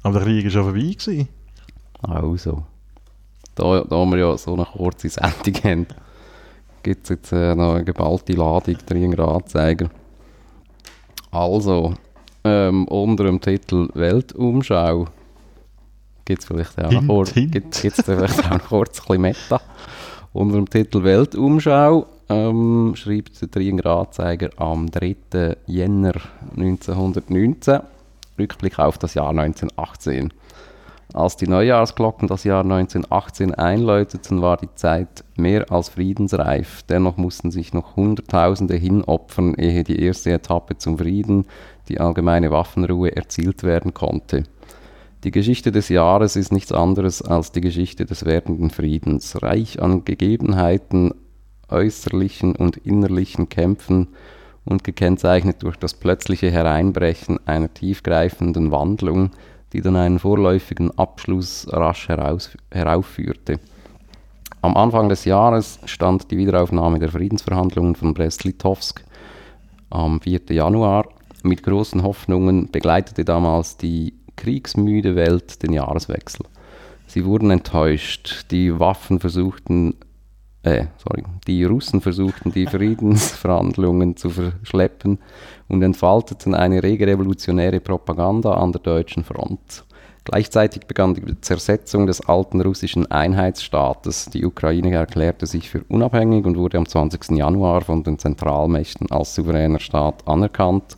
[0.03, 0.81] Aber der Krieg war schon vorbei.
[0.81, 1.29] Gewesen.
[2.03, 2.65] Also.
[3.55, 5.87] Da, da wir ja so eine kurze Sendung haben,
[6.83, 9.91] gibt es jetzt äh, noch eine geballte Ladung Anzeiger.
[11.31, 11.95] Also,
[12.45, 15.07] ähm, unter dem Titel Weltumschau
[16.25, 19.61] gibt es vielleicht auch noch kurz, gibt's, gibt's vielleicht auch noch kurz ein bisschen Meta.
[20.33, 25.57] Unter dem Titel Weltumschau ähm, schreibt der Trienger Anzeiger am 3.
[25.67, 26.13] Jänner
[26.57, 27.81] 1919
[28.39, 30.33] Rückblick auf das Jahr 1918.
[31.13, 36.85] Als die Neujahrsglocken das Jahr 1918 einläuteten, war die Zeit mehr als friedensreif.
[36.85, 41.47] Dennoch mussten sich noch Hunderttausende hinopfern, ehe die erste Etappe zum Frieden,
[41.89, 44.45] die allgemeine Waffenruhe, erzielt werden konnte.
[45.23, 50.07] Die Geschichte des Jahres ist nichts anderes als die Geschichte des werdenden Friedens, reich an
[50.07, 51.13] Gegebenheiten,
[51.69, 54.09] äußerlichen und innerlichen Kämpfen
[54.65, 59.33] und gekennzeichnet durch das plötzliche Hereinbrechen einer tiefgreifenden Wandlung,
[59.75, 63.61] die dann einen vorläufigen Abschluss rasch heraus, heraufführte.
[64.63, 69.05] Am Anfang des Jahres stand die Wiederaufnahme der Friedensverhandlungen von Brest-Litovsk
[69.91, 70.41] am 4.
[70.51, 71.09] Januar.
[71.43, 76.47] Mit großen Hoffnungen begleitete damals die kriegsmüde Welt den Jahreswechsel.
[77.07, 78.47] Sie wurden enttäuscht.
[78.51, 79.95] Die Waffen versuchten,
[80.63, 85.19] äh, sorry, die Russen versuchten die Friedensverhandlungen zu verschleppen
[85.69, 89.85] und entfalteten eine rege revolutionäre Propaganda an der deutschen Front.
[90.25, 94.27] Gleichzeitig begann die Zersetzung des alten russischen Einheitsstaates.
[94.27, 97.37] Die Ukraine erklärte sich für unabhängig und wurde am 20.
[97.37, 100.97] Januar von den Zentralmächten als souveräner Staat anerkannt,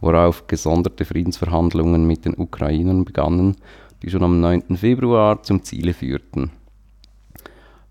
[0.00, 3.56] worauf gesonderte Friedensverhandlungen mit den Ukrainern begannen,
[4.02, 4.76] die schon am 9.
[4.76, 6.50] Februar zum Ziele führten.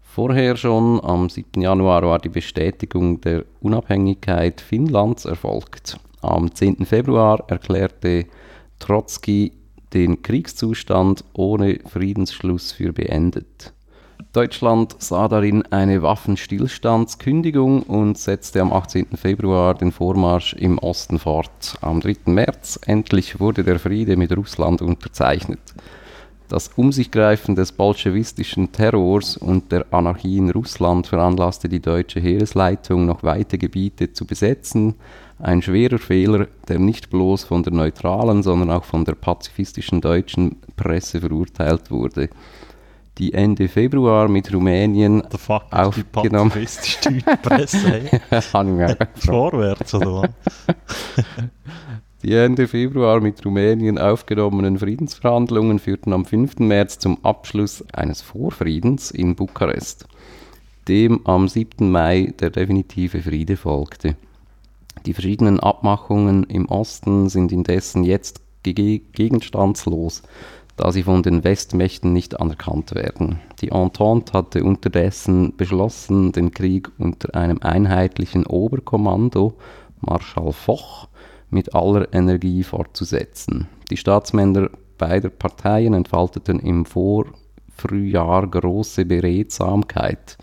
[0.02, 1.62] Vorher schon, am 7.
[1.62, 6.00] Januar, war die Bestätigung der Unabhängigkeit Finnlands erfolgt.
[6.22, 6.86] Am 10.
[6.86, 8.26] Februar erklärte
[8.80, 9.52] Trotzki
[9.94, 13.74] den Kriegszustand ohne Friedensschluss für beendet.
[14.34, 19.08] Deutschland sah darin eine Waffenstillstandskündigung und setzte am 18.
[19.16, 21.78] Februar den Vormarsch im Osten fort.
[21.82, 22.16] Am 3.
[22.26, 25.60] März endlich wurde der Friede mit Russland unterzeichnet.
[26.50, 33.22] Das Umsichgreifen des bolschewistischen Terrors und der Anarchie in Russland veranlasste die deutsche Heeresleitung, noch
[33.24, 34.96] weite Gebiete zu besetzen.
[35.40, 40.56] Ein schwerer Fehler, der nicht bloß von der neutralen, sondern auch von der pazifistischen deutschen
[40.78, 42.30] Presse verurteilt wurde.
[43.18, 46.52] Die Ende Februar mit Rumänien The fuck aufgenommen.
[46.54, 48.22] die pazifistische Presse, hey?
[48.54, 49.20] Habe ich mir auch gefragt.
[49.24, 50.30] Vorwärts, oder was?
[52.24, 56.60] Die Ende Februar mit Rumänien aufgenommenen Friedensverhandlungen führten am 5.
[56.60, 60.08] März zum Abschluss eines Vorfriedens in Bukarest,
[60.88, 61.90] dem am 7.
[61.92, 64.16] Mai der definitive Friede folgte.
[65.06, 70.24] Die verschiedenen Abmachungen im Osten sind indessen jetzt gege- gegenstandslos,
[70.78, 73.40] da sie von den Westmächten nicht anerkannt werden.
[73.62, 79.56] Die Entente hatte unterdessen beschlossen, den Krieg unter einem einheitlichen Oberkommando,
[80.02, 81.08] Marschall Foch,
[81.50, 83.68] mit aller Energie fortzusetzen.
[83.90, 90.38] Die Staatsmänner beider Parteien entfalteten im Vorfrühjahr große Beredsamkeit.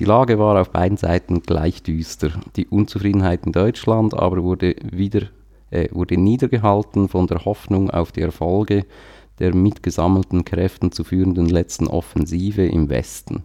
[0.00, 2.30] Die Lage war auf beiden Seiten gleich düster.
[2.56, 5.26] Die Unzufriedenheit in Deutschland aber wurde, wieder,
[5.70, 8.86] äh, wurde niedergehalten von der Hoffnung auf die Erfolge
[9.40, 13.42] der mit gesammelten Kräften zu führenden letzten Offensive im Westen.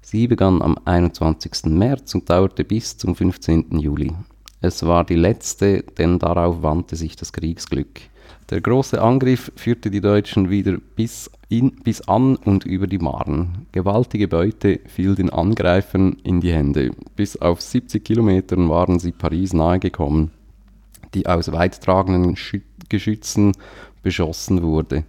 [0.00, 1.66] Sie begann am 21.
[1.66, 3.78] März und dauerte bis zum 15.
[3.78, 4.12] Juli.
[4.60, 8.00] Es war die letzte, denn darauf wandte sich das Kriegsglück.
[8.50, 13.48] Der große Angriff führte die Deutschen wieder bis, in, bis an und über die Marne.
[13.72, 16.92] Gewaltige Beute fiel den Angreifern in die Hände.
[17.16, 20.30] Bis auf 70 Kilometern waren sie Paris nahegekommen,
[21.14, 23.50] die aus weittragenden Schü Geschützen
[24.06, 25.02] beschossen wurde.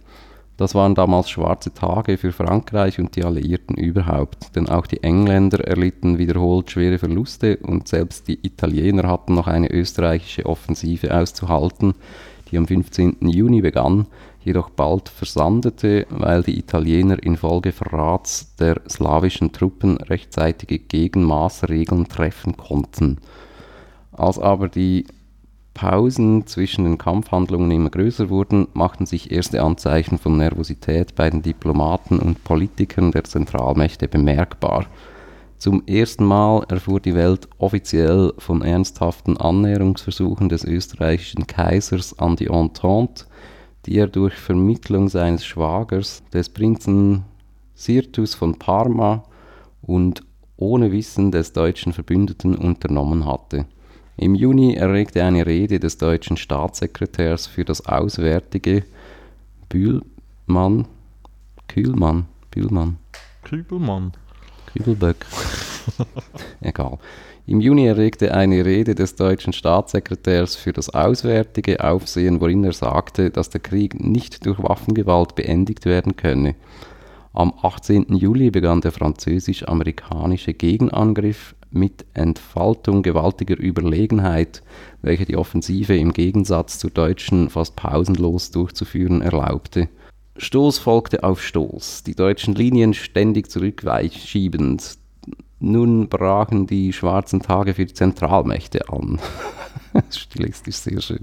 [0.56, 5.60] Das waren damals schwarze Tage für Frankreich und die Alliierten überhaupt, denn auch die Engländer
[5.60, 11.94] erlitten wiederholt schwere Verluste und selbst die Italiener hatten noch eine österreichische Offensive auszuhalten,
[12.50, 13.18] die am 15.
[13.20, 14.06] Juni begann,
[14.42, 23.18] jedoch bald versandete, weil die Italiener infolge Verrats der slawischen Truppen rechtzeitige Gegenmaßregeln treffen konnten.
[24.10, 25.06] Als aber die
[25.78, 31.40] Pausen zwischen den Kampfhandlungen immer größer wurden, machten sich erste Anzeichen von Nervosität bei den
[31.40, 34.86] Diplomaten und Politikern der Zentralmächte bemerkbar.
[35.56, 42.48] Zum ersten Mal erfuhr die Welt offiziell von ernsthaften Annäherungsversuchen des österreichischen Kaisers an die
[42.48, 43.26] Entente,
[43.86, 47.22] die er durch Vermittlung seines Schwagers, des Prinzen
[47.76, 49.22] Sirtus von Parma
[49.82, 50.24] und
[50.56, 53.66] ohne Wissen des deutschen Verbündeten unternommen hatte.
[54.20, 58.82] Im Juni erregte eine Rede des deutschen Staatssekretärs für das Auswärtige
[59.68, 60.88] Bühlmann,
[61.68, 62.96] Kühlmann, Bühlmann,
[63.44, 64.12] Kübelmann.
[64.66, 65.24] Kübelböck,
[66.60, 66.98] Egal.
[67.46, 73.30] Im Juni erregte eine Rede des deutschen Staatssekretärs für das Auswärtige Aufsehen, worin er sagte,
[73.30, 76.56] dass der Krieg nicht durch Waffengewalt beendigt werden könne.
[77.32, 78.16] Am 18.
[78.16, 84.62] Juli begann der französisch-amerikanische Gegenangriff mit Entfaltung gewaltiger Überlegenheit,
[85.02, 89.88] welche die Offensive im Gegensatz zur deutschen fast pausenlos durchzuführen erlaubte.
[90.36, 94.98] Stoß folgte auf Stoß, die deutschen Linien ständig zurückschiebend.
[95.60, 99.18] Nun brachen die schwarzen Tage für die Zentralmächte an.
[100.10, 101.22] Stilistisch sehr schön.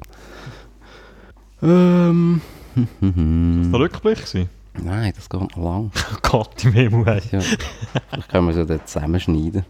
[1.61, 2.41] Ähm.
[2.75, 4.17] das war der Rückblick?
[4.17, 4.49] Gewesen?
[4.81, 5.91] Nein, das geht noch lang.
[6.21, 7.05] Gott im Himmel.
[7.05, 7.21] Hey.
[7.31, 9.65] Ja, vielleicht können wir ja dann zusammenschneiden.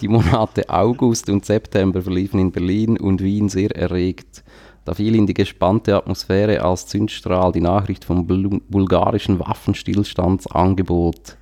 [0.00, 4.42] Die Monate August und September verliefen in Berlin und Wien sehr erregt.
[4.84, 11.36] Da fiel in die gespannte Atmosphäre als Zündstrahl die Nachricht vom bulgarischen Waffenstillstandsangebot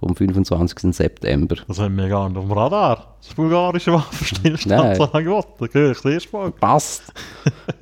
[0.00, 0.94] vom 25.
[0.94, 1.56] September.
[1.66, 3.16] Das haben wir gar nicht auf dem Radar.
[3.20, 6.50] Das bulgarische Waffenstillstandsangebot, da gehöre ich zuerst mal.
[6.52, 7.12] Passt.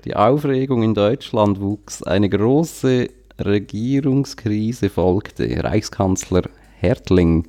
[0.04, 2.02] Die Aufregung in Deutschland wuchs.
[2.02, 3.08] Eine große
[3.38, 5.62] Regierungskrise folgte.
[5.62, 6.42] Reichskanzler
[6.79, 7.46] Hertling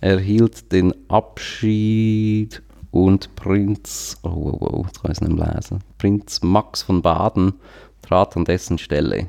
[0.00, 7.02] erhielt den Abschied und Prinz, oh, oh, oh, jetzt kann nicht lesen, Prinz Max von
[7.02, 7.54] Baden
[8.02, 9.26] trat an dessen Stelle.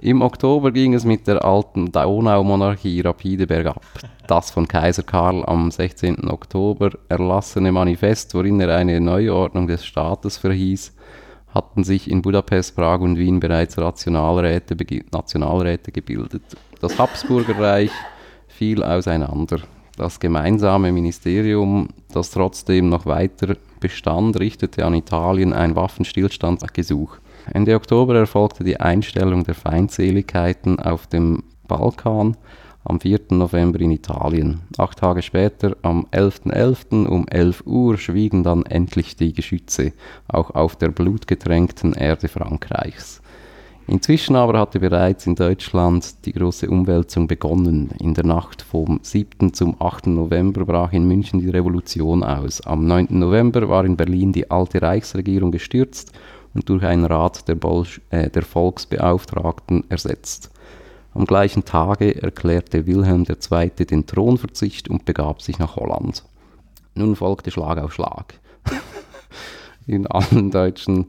[0.00, 3.82] Im Oktober ging es mit der alten Donaumonarchie rapide bergab.
[4.26, 6.28] Das von Kaiser Karl am 16.
[6.28, 10.94] Oktober erlassene Manifest, worin er eine Neuordnung des Staates verhieß,
[11.54, 14.76] hatten sich in Budapest, Prag und Wien bereits Nationalräte,
[15.92, 16.42] gebildet.
[16.80, 17.90] Das Habsburgerreich
[18.48, 19.60] fiel auseinander.
[19.96, 27.18] Das gemeinsame Ministerium, das trotzdem noch weiter bestand, richtete an Italien ein Waffenstillstandsgesuch.
[27.52, 32.36] Ende Oktober erfolgte die Einstellung der Feindseligkeiten auf dem Balkan
[32.84, 33.20] am 4.
[33.30, 34.60] November in Italien.
[34.76, 36.52] Acht Tage später, am 11.11.
[36.52, 37.06] .11.
[37.06, 39.92] um 11 Uhr, schwiegen dann endlich die Geschütze,
[40.28, 43.22] auch auf der blutgetränkten Erde Frankreichs.
[43.86, 47.90] Inzwischen aber hatte bereits in Deutschland die große Umwälzung begonnen.
[47.98, 49.52] In der Nacht vom 7.
[49.52, 50.06] zum 8.
[50.06, 52.62] November brach in München die Revolution aus.
[52.62, 53.08] Am 9.
[53.10, 56.12] November war in Berlin die alte Reichsregierung gestürzt
[56.54, 60.50] und durch einen Rat der, Bolsch äh, der Volksbeauftragten ersetzt.
[61.14, 63.70] Am gleichen Tage erklärte Wilhelm II.
[63.86, 66.24] den Thronverzicht und begab sich nach Holland.
[66.96, 68.34] Nun folgte Schlag auf Schlag.
[69.86, 71.06] In allen deutschen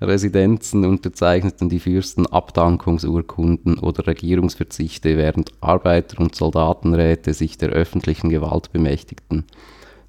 [0.00, 8.72] Residenzen unterzeichneten die Fürsten Abdankungsurkunden oder Regierungsverzichte, während Arbeiter- und Soldatenräte sich der öffentlichen Gewalt
[8.72, 9.44] bemächtigten.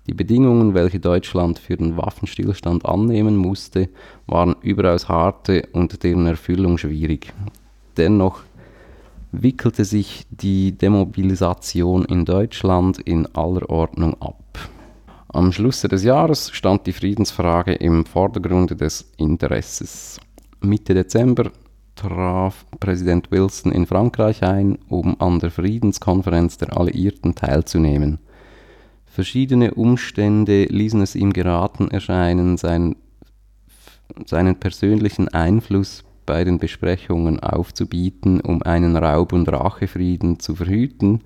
[0.07, 3.87] Die Bedingungen, welche Deutschland für den Waffenstillstand annehmen musste,
[4.25, 7.33] waren überaus harte und deren Erfüllung schwierig.
[7.97, 8.41] Dennoch
[9.31, 14.59] wickelte sich die Demobilisation in Deutschland in aller Ordnung ab.
[15.29, 20.19] Am Schluss des Jahres stand die Friedensfrage im Vordergrund des Interesses.
[20.61, 21.51] Mitte Dezember
[21.95, 28.19] traf Präsident Wilson in Frankreich ein, um an der Friedenskonferenz der Alliierten teilzunehmen.
[29.05, 32.95] Verschiedene Umstände ließen es ihm geraten erscheinen, seinen,
[34.25, 41.21] seinen persönlichen Einfluss bei den Besprechungen aufzubieten, um einen Raub- und Rachefrieden zu verhüten,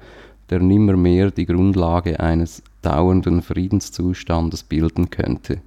[0.49, 5.61] der nimmermehr die Grundlage eines dauernden Friedenszustandes bilden könnte.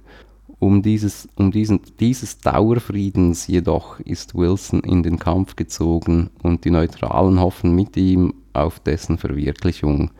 [0.57, 6.71] Um, dieses, um diesen, dieses Dauerfriedens jedoch ist Wilson in den Kampf gezogen und die
[6.71, 10.11] Neutralen hoffen mit ihm auf dessen Verwirklichung.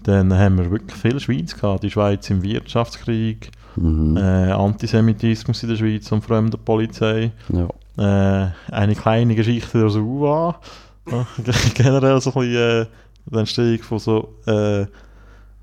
[0.04, 1.82] Dann haben wir wirklich viel Schweiz gehabt.
[1.82, 4.16] Die Schweiz im Wirtschaftskrieg, Mhm.
[4.16, 7.32] äh, Antisemitismus in der Schweiz und Fremdenpolizei.
[7.48, 7.68] Ja.
[7.98, 10.60] Äh, eine kleine Geschichte der.
[11.10, 11.26] Ja,
[11.74, 12.86] generell so ein bisschen äh,
[13.26, 14.86] die Entstehung von so äh,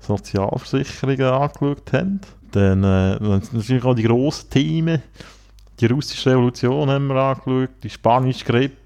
[0.00, 2.20] Sozialversicherungen angeschaut haben.
[2.52, 3.18] Dann äh,
[3.52, 5.02] natürlich auch die grossen Themen.
[5.80, 8.76] Die russische Revolution haben wir angeschaut, die spanische Grippe.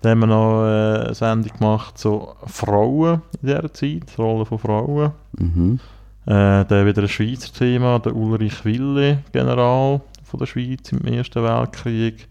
[0.00, 4.44] Dann haben wir noch äh, eine Sendung gemacht zu Frauen in dieser Zeit, die Rolle
[4.44, 5.12] von Frauen.
[5.38, 5.80] Mhm.
[6.26, 10.00] Äh, dann wieder ein Schweizer Thema, der Ulrich Wille, General
[10.32, 12.26] von der Schweiz im Ersten Weltkrieg.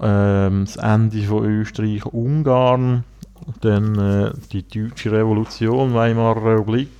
[0.00, 3.02] Ähm, das Ende von Österreich-Ungarn.
[3.60, 6.90] Dann äh, die Deutsche Revolution, Weimarer Republik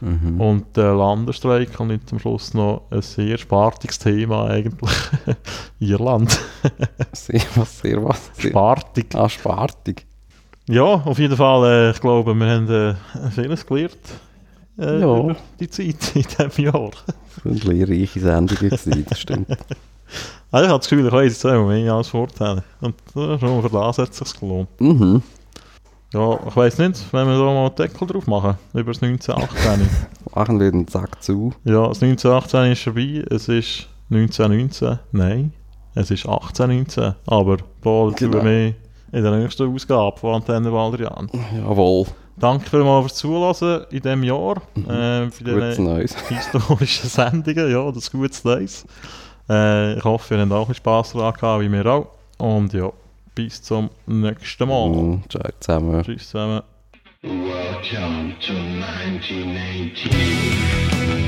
[0.00, 0.40] Mhm.
[0.40, 1.80] und der Landesstreik.
[1.80, 4.90] Und jetzt am Schluss noch ein sehr spartiges Thema eigentlich.
[5.78, 6.38] Irland.
[7.12, 8.30] Sehr was, sehr was.
[8.34, 8.50] Sehr.
[8.50, 9.14] Spartig.
[9.14, 10.06] Ah, spartig.
[10.68, 13.98] Ja, auf jeden Fall, äh, ich glaube, wir haben äh, vieles gelernt
[14.78, 15.18] äh, Ja.
[15.20, 16.90] über die Zeit in diesem Jahr.
[16.90, 19.48] Das waren lehrreiche Sendungen, gewesen, das stimmt.
[20.50, 22.62] Also ich habe das Gefühl, ich weiß jetzt auch mehr als vorher.
[22.80, 24.68] Und äh, schon für das hat es sich gelohnt.
[24.80, 25.22] Mhm.
[26.12, 29.88] Ja, ich weiß nicht, wenn wir da mal einen Deckel drauf machen, über das 1918.
[30.34, 31.52] Machen wir den Sack zu.
[31.64, 34.98] ja, das 1918 ist vorbei, es ist 1919.
[35.10, 35.52] Nein,
[35.96, 37.14] es ist 1819.
[37.26, 38.42] Aber da Genau.
[38.44, 38.74] mehr
[39.10, 41.28] in der nächsten Ausgabe von Antenne Baldrian.
[41.56, 42.06] Jawohl.
[42.36, 44.56] Danke vielmals fürs Zuhören in diesem Jahr.
[44.76, 46.16] Äh, für diese Neues.
[46.28, 47.70] historischen Sendungen.
[47.70, 48.84] Ja, das gutes Neues.
[49.48, 52.08] Äh, ich hoffe, ihr habt auch ein bisschen Spass daran gehabt, wie wir auch.
[52.38, 52.90] Und ja,
[53.34, 54.88] bis zum nächsten Mal.
[54.88, 55.22] Mhm.
[55.28, 56.02] Ciao zusammen.
[56.02, 56.62] Tschüss zusammen.
[57.22, 61.23] Welcome to 1918.